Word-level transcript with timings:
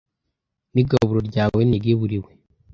N’igaburo 0.73 1.19
ryawe 1.29 1.61
neguriwe 1.69 2.31